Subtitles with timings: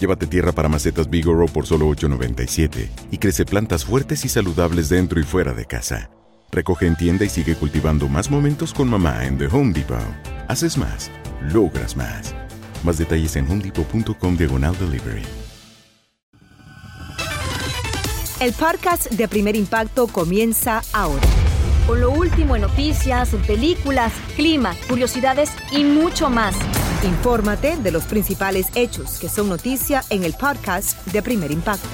[0.00, 5.18] Llévate tierra para macetas Bigoro por solo $8.97 y crece plantas fuertes y saludables dentro
[5.18, 6.10] y fuera de casa.
[6.52, 9.98] Recoge en tienda y sigue cultivando más momentos con mamá en The Home Depot.
[10.46, 11.10] Haces más,
[11.52, 12.34] logras más.
[12.84, 15.22] Más detalles en homedepot.com diagonal delivery.
[18.40, 21.26] El podcast de Primer Impacto comienza ahora.
[21.88, 26.54] Con lo último en noticias, películas, clima, curiosidades y mucho más.
[27.04, 31.88] Infórmate de los principales hechos que son noticia en el podcast de Primer Impacto.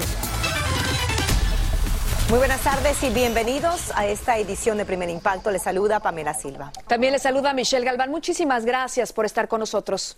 [2.27, 5.51] Muy buenas tardes y bienvenidos a esta edición de Primer Impacto.
[5.51, 6.71] Les saluda Pamela Silva.
[6.87, 8.09] También les saluda Michelle Galván.
[8.09, 10.17] Muchísimas gracias por estar con nosotros.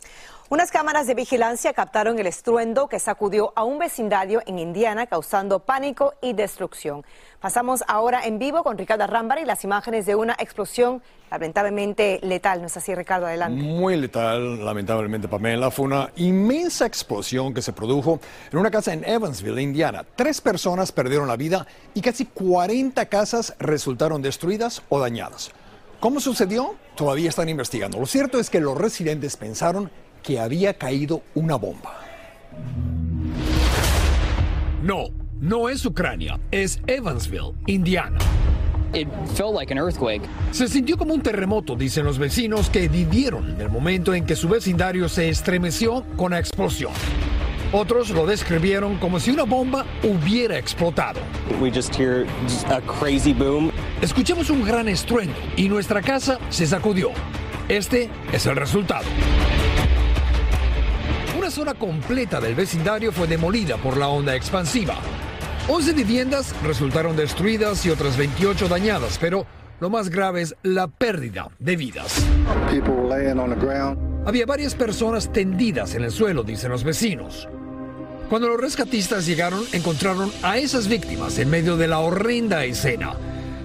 [0.49, 5.59] Unas cámaras de vigilancia captaron el estruendo que sacudió a un vecindario en Indiana, causando
[5.59, 7.03] pánico y destrucción.
[7.41, 12.61] Pasamos ahora en vivo con Ricardo Rámbara y las imágenes de una explosión lamentablemente letal.
[12.61, 13.25] ¿No es así, Ricardo?
[13.25, 13.61] Adelante.
[13.61, 15.69] Muy letal, lamentablemente, Pamela.
[15.69, 20.05] Fue una inmensa explosión que se produjo en una casa en Evansville, Indiana.
[20.15, 25.51] Tres personas perdieron la vida y casi 40 casas resultaron destruidas o dañadas.
[25.99, 26.75] ¿Cómo sucedió?
[26.95, 27.99] Todavía están investigando.
[27.99, 29.91] Lo cierto es que los residentes pensaron
[30.27, 32.01] que había caído una bomba.
[34.83, 35.05] No,
[35.39, 38.19] no es Ucrania, es Evansville, Indiana.
[38.93, 40.21] It felt like an earthquake.
[40.51, 44.49] Se sintió como un terremoto, dicen los vecinos que vivieron el momento en que su
[44.49, 46.91] vecindario se estremeció con la explosión.
[47.71, 51.21] Otros lo describieron como si una bomba hubiera explotado.
[51.61, 52.25] We just hear
[52.69, 53.71] a crazy boom.
[54.01, 57.11] Escuchamos un gran estruendo y nuestra casa se sacudió.
[57.69, 59.05] Este es el resultado.
[61.57, 64.93] Zona completa del vecindario fue demolida por la onda expansiva.
[65.67, 69.47] 11 viviendas resultaron destruidas y otras 28 dañadas, pero
[69.79, 72.23] lo más grave es la pérdida de vidas.
[74.27, 77.49] Había varias personas tendidas en el suelo, dicen los vecinos.
[78.29, 83.13] Cuando los rescatistas llegaron, encontraron a esas víctimas en medio de la horrenda escena.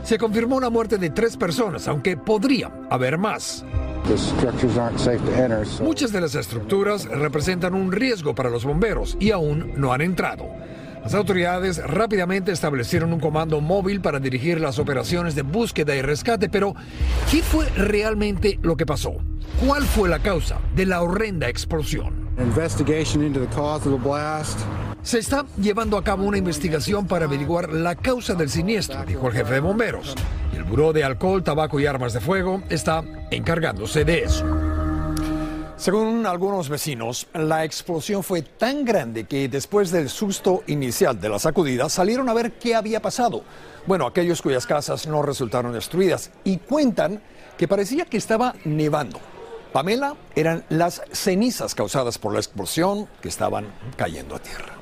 [0.02, 3.66] Se confirmó la muerte de tres personas, aunque podría haber más.
[5.80, 10.48] Muchas de las estructuras representan un riesgo para los bomberos y aún no han entrado.
[11.02, 16.48] Las autoridades rápidamente establecieron un comando móvil para dirigir las operaciones de búsqueda y rescate,
[16.48, 16.74] pero
[17.30, 19.16] ¿qué fue realmente lo que pasó?
[19.64, 22.30] ¿Cuál fue la causa de la horrenda explosión?
[25.02, 29.34] Se está llevando a cabo una investigación para averiguar la causa del siniestro, dijo el
[29.34, 30.14] jefe de bomberos.
[30.54, 33.02] El Buró de Alcohol, Tabaco y Armas de Fuego está
[33.34, 34.44] encargándose de eso.
[35.76, 41.40] Según algunos vecinos, la explosión fue tan grande que después del susto inicial de la
[41.40, 43.42] sacudida salieron a ver qué había pasado.
[43.86, 47.20] Bueno, aquellos cuyas casas no resultaron destruidas y cuentan
[47.58, 49.18] que parecía que estaba nevando.
[49.72, 53.66] Pamela eran las cenizas causadas por la explosión que estaban
[53.96, 54.81] cayendo a tierra.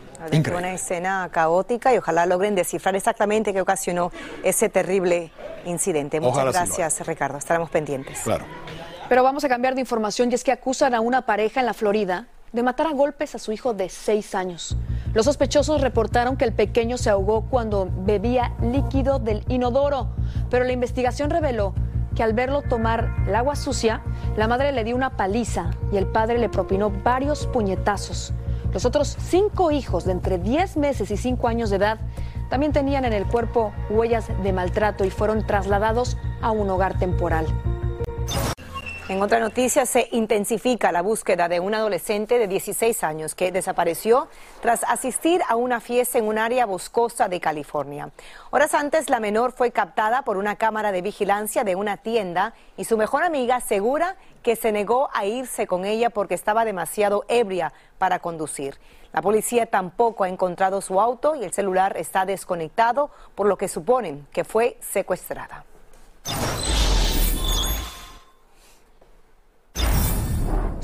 [0.57, 5.33] Una escena caótica y ojalá logren descifrar exactamente qué ocasionó ese terrible
[5.65, 6.21] incidente.
[6.21, 7.39] Muchas Ojalá sí lo gracias, Ricardo.
[7.39, 8.21] Estaremos pendientes.
[8.21, 8.45] Claro.
[9.09, 11.75] Pero vamos a cambiar de información y es que acusan a una pareja en la
[11.75, 14.77] Florida de matar a golpes a su hijo de seis años.
[15.15, 20.11] Los sospechosos reportaron que el pequeño se ahogó cuando bebía líquido del inodoro,
[20.51, 21.75] pero la investigación reveló
[22.15, 24.03] que al verlo tomar el agua sucia,
[24.37, 28.33] la madre le dio una paliza y el padre le propinó varios puñetazos.
[28.73, 31.99] Los otros cinco hijos de entre 10 meses y 5 años de edad
[32.49, 37.47] también tenían en el cuerpo huellas de maltrato y fueron trasladados a un hogar temporal.
[39.11, 44.29] En otra noticia, se intensifica la búsqueda de un adolescente de 16 años que desapareció
[44.63, 48.11] tras asistir a una fiesta en un área boscosa de California.
[48.53, 52.85] Horas antes, la menor fue captada por una cámara de vigilancia de una tienda y
[52.85, 54.15] su mejor amiga asegura
[54.45, 58.79] que se negó a irse con ella porque estaba demasiado ebria para conducir.
[59.13, 63.67] La policía tampoco ha encontrado su auto y el celular está desconectado, por lo que
[63.67, 65.65] suponen que fue secuestrada.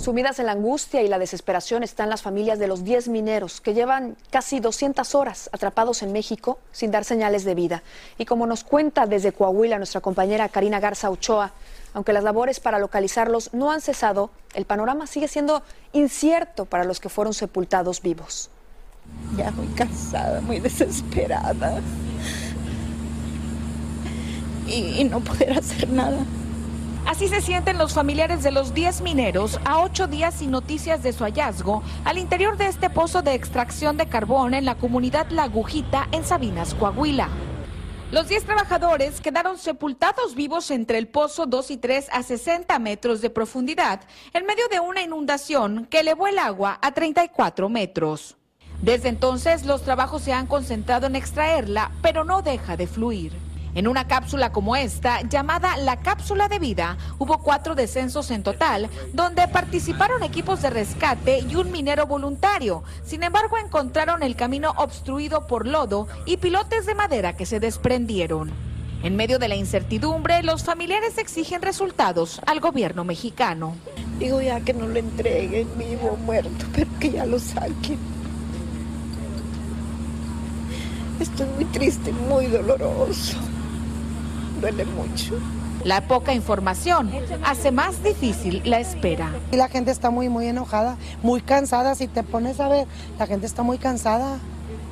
[0.07, 3.75] Sumidas en la angustia y la desesperación están las familias de los 10 mineros que
[3.75, 7.83] llevan casi 200 horas atrapados en México sin dar señales de vida.
[8.17, 11.55] Y como nos cuenta desde Coahuila nuestra compañera Karina Garza Ochoa,
[11.93, 17.01] aunque las labores para localizarlos no han cesado, el panorama sigue siendo incierto para los
[17.01, 18.49] que fueron sepultados vivos.
[19.37, 21.81] Ya muy cansada, muy desesperada.
[24.69, 26.25] Y, y no poder hacer nada.
[27.07, 31.13] Así se sienten los familiares de los 10 mineros a ocho días sin noticias de
[31.13, 35.45] su hallazgo al interior de este pozo de extracción de carbón en la comunidad La
[35.45, 37.29] Agujita en Sabinas, Coahuila.
[38.11, 43.21] Los 10 trabajadores quedaron sepultados vivos entre el pozo 2 y 3 a 60 metros
[43.21, 44.01] de profundidad
[44.35, 48.37] en medio de una inundación que elevó el agua a 34 metros.
[48.83, 53.46] Desde entonces los trabajos se han concentrado en extraerla, pero no deja de fluir.
[53.77, 58.89] En una cápsula como esta, llamada la cápsula de vida, hubo cuatro descensos en total,
[59.13, 62.85] donde participaron equipos de rescate y un minero voluntario.
[63.05, 68.51] Sin embargo, encontraron el camino obstruido por lodo y pilotes de madera que se desprendieron.
[69.03, 73.77] En medio de la incertidumbre, los familiares exigen resultados al gobierno mexicano.
[74.19, 77.99] Digo ya que no lo entreguen vivo o muerto, pero que ya lo saquen.
[81.21, 83.37] Esto es muy triste, muy doloroso
[84.61, 85.35] duele mucho.
[85.85, 87.11] La poca información
[87.45, 89.33] hace más difícil la espera.
[89.53, 91.95] Y la gente está muy, muy enojada, muy cansada.
[91.95, 92.87] Si te pones a ver,
[93.19, 94.39] la gente está muy cansada.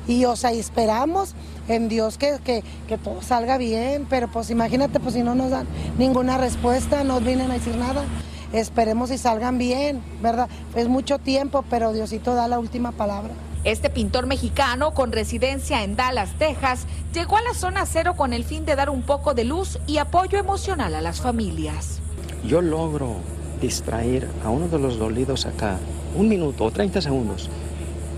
[0.07, 1.35] Y, o sea, esperamos
[1.67, 5.49] en Dios que, que, que, todo salga bien, pero pues imagínate, pues si no nos
[5.49, 5.65] dan
[5.97, 8.05] ninguna respuesta, no vienen a decir nada.
[8.53, 10.47] Esperemos y salgan bien, ¿verdad?
[10.75, 13.33] Es mucho tiempo, pero Diosito da la última palabra.
[13.65, 16.85] Este pintor mexicano con residencia en Dallas, Texas,
[17.15, 19.97] llegó a la zona cero con el fin de dar un poco de luz y
[19.97, 21.99] apoyo emocional a las familias.
[22.47, 23.15] Yo logro
[23.59, 25.79] distraer a uno de los dolidos acá
[26.15, 27.49] un minuto o 30 segundos,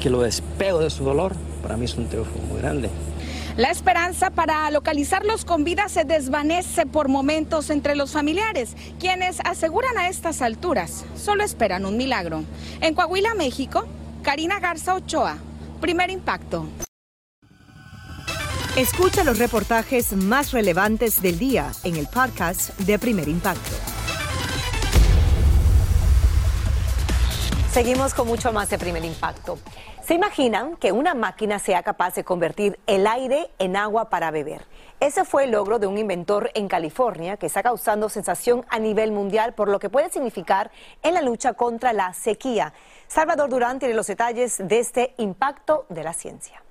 [0.02, 1.34] que lo despego de su dolor,
[1.64, 2.90] para mí es un triunfo muy grande.
[3.56, 9.98] La esperanza para localizarlos con vida se desvanece por momentos entre los familiares, quienes aseguran
[9.98, 12.44] a estas alturas solo esperan un milagro.
[12.82, 13.86] En Coahuila, México,
[14.24, 15.38] Karina Garza Ochoa,
[15.80, 16.68] Primer Impacto.
[18.76, 23.76] Escucha los reportajes más relevantes del día en el podcast de Primer Impacto.
[27.72, 29.58] Seguimos con mucho más de Primer Impacto.
[30.06, 34.66] ¿Se imaginan que una máquina sea capaz de convertir el aire en agua para beber?
[35.00, 39.12] Ese fue el logro de un inventor en California que está causando sensación a nivel
[39.12, 40.72] mundial por lo que puede significar
[41.04, 42.74] en la lucha contra la sequía.
[43.08, 46.64] Salvador Durán tiene los detalles de este impacto de la ciencia.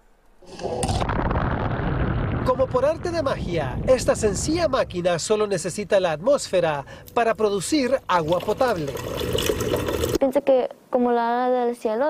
[2.44, 6.84] Como por arte de magia, esta sencilla máquina solo necesita la atmósfera
[7.14, 8.92] para producir agua potable.
[10.18, 12.06] Pienso que como la hora del cielo,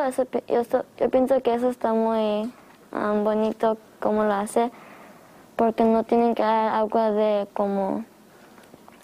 [0.49, 2.51] yo, pienso que eso está muy
[2.93, 4.71] um, bonito como lo hace,
[5.57, 8.05] porque no tienen que dar agua de como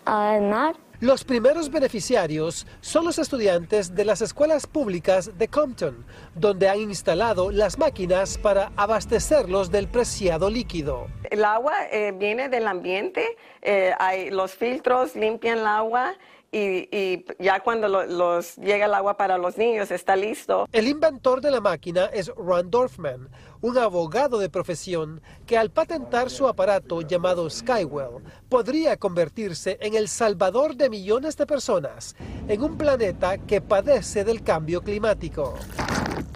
[0.05, 6.07] al mar, los primeros beneficiarios son los estudiantes de las escuelas públicas de Compton,
[6.37, 11.09] donde han instalado las máquinas para abastecerlos del preciado líquido.
[11.29, 16.15] El agua eh, viene del ambiente, eh, hay, los filtros limpian el agua
[16.53, 20.69] y, ya cuando los, llega el agua para los niños está listo.
[20.73, 23.29] El inventor de la máquina es Ron Dorfman,
[23.63, 30.09] un abogado de profesión que al patentar su aparato llamado Skywell podría convertirse en el
[30.09, 32.15] salvador de millones de personas
[32.49, 35.55] en un planeta que padece del cambio climático.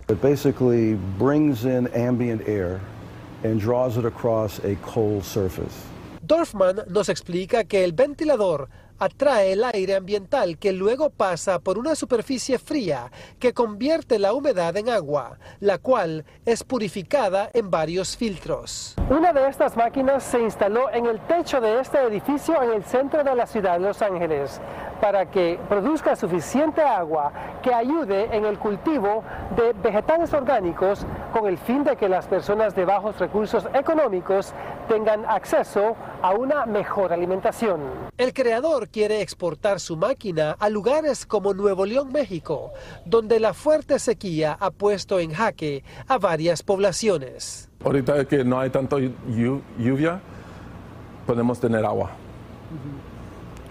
[0.08, 2.80] It basically brings in ambient air
[3.44, 5.74] and draws it across a cold surface.
[6.22, 8.68] Dorfman nos explica que el ventilador
[8.98, 14.76] atrae el aire ambiental que luego pasa por una superficie fría que convierte la humedad
[14.76, 18.94] en agua, la cual es purificada en varios filtros.
[19.10, 23.22] Una de estas máquinas se instaló en el techo de este edificio en el centro
[23.22, 24.60] de la ciudad de Los Ángeles
[25.00, 29.22] para que produzca suficiente agua que ayude en el cultivo
[29.56, 34.52] de vegetales orgánicos con el fin de que las personas de bajos recursos económicos
[34.88, 37.80] tengan acceso a una mejor alimentación.
[38.16, 42.72] El creador quiere exportar su máquina a lugares como Nuevo León, México,
[43.04, 47.68] donde la fuerte sequía ha puesto en jaque a varias poblaciones.
[47.84, 50.20] Ahorita que no hay tanto lluvia,
[51.26, 52.10] podemos tener agua.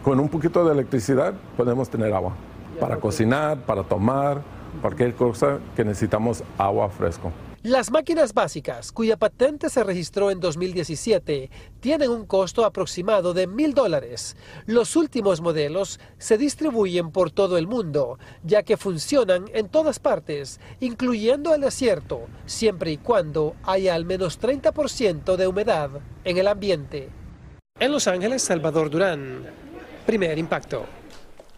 [0.04, 2.34] Con un poquito de electricidad podemos tener agua
[2.80, 4.42] para cocinar, para tomar,
[4.82, 7.32] cualquier cosa que necesitamos agua fresco.
[7.66, 13.74] Las máquinas básicas, cuya patente se registró en 2017, tienen un costo aproximado de mil
[13.74, 14.38] dólares.
[14.68, 20.60] Los últimos modelos se distribuyen por todo el mundo, ya que funcionan en todas partes,
[20.80, 25.90] incluyendo el desierto, siempre y cuando haya al menos 30% de humedad
[26.24, 27.10] en el ambiente.
[27.80, 29.44] En Los Ángeles, Salvador Durán,
[30.06, 30.86] primer impacto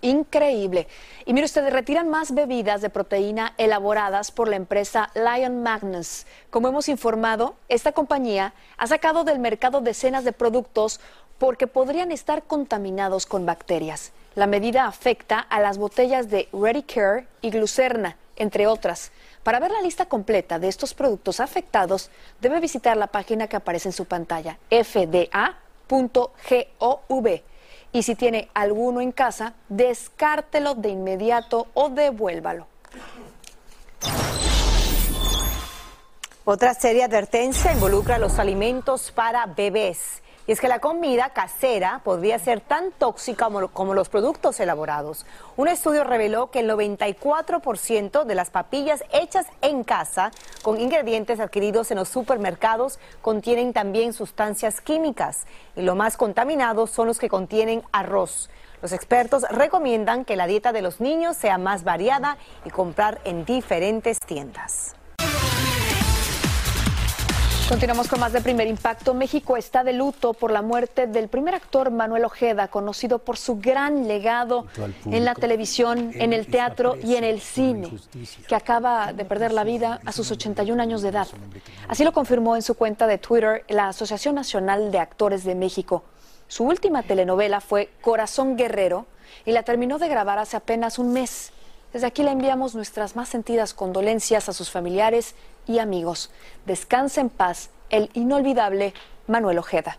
[0.01, 0.87] increíble.
[1.25, 6.25] Y mire usted, retiran más bebidas de proteína elaboradas por la empresa Lion Magnus.
[6.49, 10.99] Como hemos informado, esta compañía ha sacado del mercado decenas de productos
[11.37, 14.11] porque podrían estar contaminados con bacterias.
[14.35, 19.11] La medida afecta a las botellas de Ready Care y Glucerna, entre otras.
[19.43, 22.11] Para ver la lista completa de estos productos afectados,
[22.41, 25.27] debe visitar la página que aparece en su pantalla, fda.gov
[27.97, 32.67] y si tiene alguno en casa, descártelo de inmediato o devuélvalo.
[36.45, 40.21] Otra seria advertencia involucra los alimentos para bebés.
[40.47, 45.25] Y es que la comida casera podría ser tan tóxica como, los productos elaborados.
[45.57, 51.91] Un estudio reveló que el 94% de las papillas hechas en casa con ingredientes adquiridos
[51.91, 55.45] en los supermercados contienen también sustancias químicas.
[55.75, 58.49] Y lo más contaminados son los que contienen arroz.
[58.81, 63.43] Los expertos recomiendan que la dieta de los niños sea más variada y comprar en
[63.43, 64.96] diferentes tiendas.
[67.69, 69.13] Continuamos con más de primer impacto.
[69.13, 73.57] México está de luto por la muerte del primer actor Manuel Ojeda, conocido por su
[73.59, 74.67] gran legado
[75.05, 77.91] en la televisión, en el teatro y en el cine,
[78.47, 81.27] que acaba de perder la vida a sus 81 años de edad.
[81.89, 86.05] Así lo confirmó en su cuenta de Twitter la Asociación Nacional de Actores de México.
[86.47, 89.07] Su última telenovela fue Corazón Guerrero
[89.45, 91.51] y la terminó de grabar hace apenas un mes.
[91.91, 95.35] Desde aquí le enviamos nuestras más sentidas condolencias a sus familiares
[95.67, 96.31] y amigos.
[96.65, 98.93] Descansa en paz el inolvidable
[99.27, 99.97] Manuel Ojeda.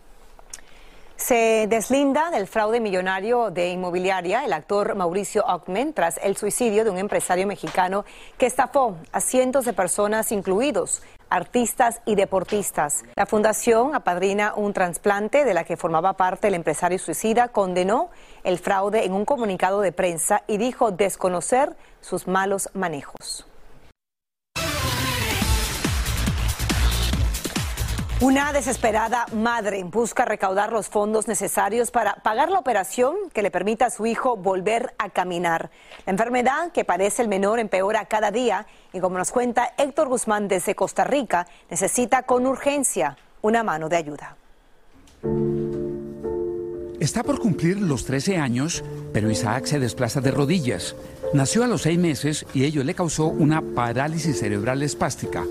[1.17, 6.91] Se deslinda del fraude millonario de inmobiliaria el actor Mauricio Ockman tras el suicidio de
[6.91, 8.05] un empresario mexicano
[8.39, 13.05] que estafó a cientos de personas, incluidos artistas y deportistas.
[13.17, 18.11] La fundación apadrina un trasplante de la que formaba parte el empresario suicida, condenó
[18.45, 23.48] el fraude en un comunicado de prensa y dijo desconocer sus malos manejos.
[28.21, 33.87] Una desesperada madre busca recaudar los fondos necesarios para pagar la operación que le permita
[33.87, 35.71] a su hijo volver a caminar.
[36.05, 40.49] La enfermedad que padece el menor empeora cada día y como nos cuenta Héctor Guzmán
[40.49, 44.37] desde Costa Rica, necesita con urgencia una mano de ayuda.
[46.99, 48.83] Está por cumplir los 13 años,
[49.13, 50.97] pero Isaac se desplaza de rodillas.
[51.35, 55.45] Nació a los seis meses y ello le causó una parálisis cerebral espástica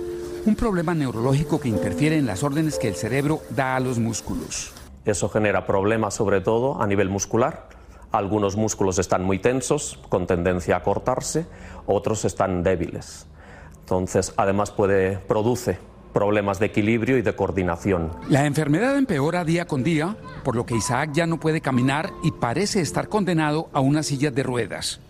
[0.48, 4.72] un problema neurológico que interfiere en las órdenes que el cerebro da a los músculos.
[5.04, 7.68] Eso genera problemas sobre todo a nivel muscular.
[8.14, 11.46] Algunos músculos están muy tensos, con tendencia a cortarse,
[11.86, 13.28] otros están débiles.
[13.80, 15.80] Entonces, además puede produce
[16.14, 18.12] problemas de equilibrio y de coordinación.
[18.30, 22.32] La enfermedad empeora día con día, por lo que Isaac ya no puede caminar y
[22.32, 25.02] parece estar condenado a una silla de ruedas.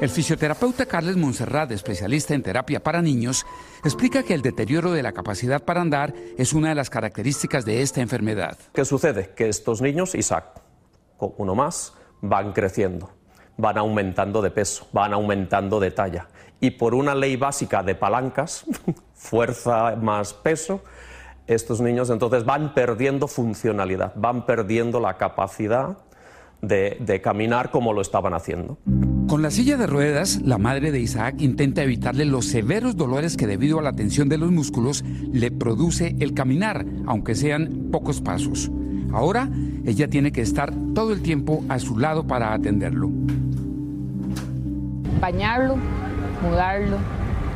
[0.00, 3.44] El fisioterapeuta Carles Monserrat, especialista en terapia para niños,
[3.82, 7.82] explica que el deterioro de la capacidad para andar es una de las características de
[7.82, 8.56] esta enfermedad.
[8.72, 9.30] ¿Qué sucede?
[9.34, 10.62] Que estos niños, Isaac,
[11.18, 13.10] uno más, van creciendo,
[13.56, 16.28] van aumentando de peso, van aumentando de talla.
[16.60, 18.66] Y por una ley básica de palancas,
[19.14, 20.80] fuerza más peso,
[21.48, 25.98] estos niños entonces van perdiendo funcionalidad, van perdiendo la capacidad
[26.62, 28.78] de, de caminar como lo estaban haciendo.
[29.28, 33.46] Con la silla de ruedas, la madre de Isaac intenta evitarle los severos dolores que
[33.46, 38.70] debido a la tensión de los músculos le produce el caminar, aunque sean pocos pasos.
[39.12, 39.50] Ahora
[39.84, 43.10] ella tiene que estar todo el tiempo a su lado para atenderlo.
[45.20, 45.76] Bañarlo,
[46.42, 46.96] mudarlo,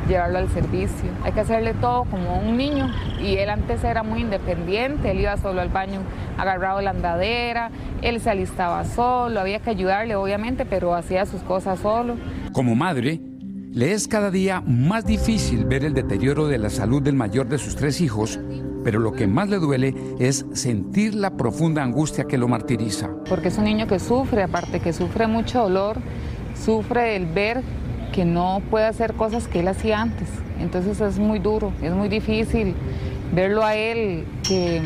[0.07, 1.09] llevarlo al servicio.
[1.23, 2.89] Hay que hacerle todo como un niño.
[3.21, 6.01] Y él antes era muy independiente, él iba solo al baño
[6.37, 11.79] agarrado la andadera, él se alistaba solo, había que ayudarle obviamente, pero hacía sus cosas
[11.79, 12.15] solo.
[12.51, 13.21] Como madre,
[13.71, 17.57] le es cada día más difícil ver el deterioro de la salud del mayor de
[17.57, 18.39] sus tres hijos
[18.83, 23.09] pero lo que más le duele es sentir la profunda angustia que lo martiriza.
[23.29, 25.97] Porque es un niño que sufre, aparte que sufre mucho dolor,
[26.53, 27.63] sufre el ver
[28.13, 30.29] que no puede hacer cosas que él hacía antes.
[30.61, 32.73] Entonces es muy duro, es muy difícil
[33.33, 34.81] verlo a él que,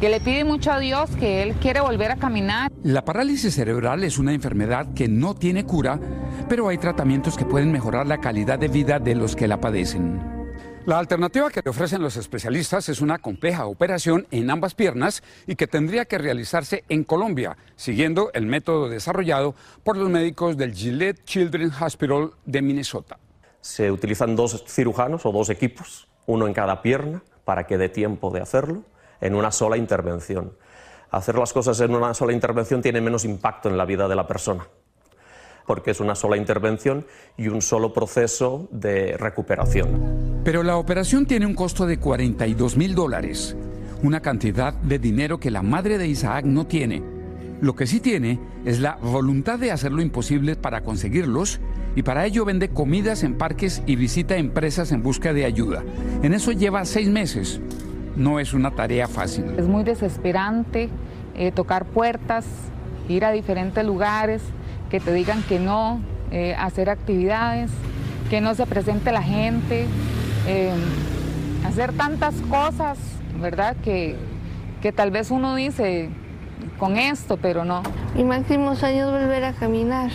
[0.00, 2.70] que le pide mucho a Dios, que él quiere volver a caminar.
[2.84, 5.98] La parálisis cerebral es una enfermedad que no tiene cura,
[6.48, 10.39] pero hay tratamientos que pueden mejorar la calidad de vida de los que la padecen.
[10.86, 15.54] La alternativa que le ofrecen los especialistas es una compleja operación en ambas piernas y
[15.54, 21.22] que tendría que realizarse en Colombia, siguiendo el método desarrollado por los médicos del Gillette
[21.24, 23.18] Children's Hospital de Minnesota.
[23.60, 28.30] Se utilizan dos cirujanos o dos equipos, uno en cada pierna, para que dé tiempo
[28.30, 28.82] de hacerlo
[29.20, 30.56] en una sola intervención.
[31.10, 34.26] Hacer las cosas en una sola intervención tiene menos impacto en la vida de la
[34.26, 34.66] persona
[35.70, 40.40] porque es una sola intervención y un solo proceso de recuperación.
[40.42, 43.54] Pero la operación tiene un costo de 42 mil dólares,
[44.02, 47.04] una cantidad de dinero que la madre de Isaac no tiene.
[47.60, 51.60] Lo que sí tiene es la voluntad de hacer lo imposible para conseguirlos
[51.94, 55.84] y para ello vende comidas en parques y visita empresas en busca de ayuda.
[56.24, 57.60] En eso lleva seis meses.
[58.16, 59.44] No es una tarea fácil.
[59.56, 60.88] Es muy desesperante
[61.36, 62.44] eh, tocar puertas,
[63.08, 64.42] ir a diferentes lugares,
[64.90, 67.70] que te digan que no, eh, hacer actividades,
[68.28, 69.86] que no se presente la gente,
[70.46, 70.72] eh,
[71.66, 72.98] hacer tantas cosas,
[73.40, 73.76] ¿verdad?
[73.82, 74.16] Que,
[74.82, 76.10] que tal vez uno dice
[76.78, 77.82] con esto, pero no.
[78.14, 80.10] Mi máximo sueño es volver a caminar,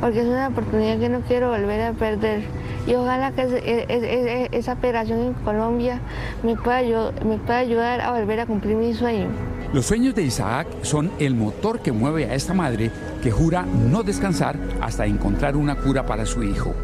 [0.00, 2.42] porque es una oportunidad que no quiero volver a perder.
[2.86, 6.00] Y ojalá que esa operación en Colombia
[6.42, 6.80] me pueda,
[7.24, 9.28] me pueda ayudar a volver a cumplir mi sueño.
[9.72, 12.90] Los sueños de Isaac son el motor que mueve a esta madre
[13.22, 16.74] que jura no descansar hasta encontrar una cura para su hijo.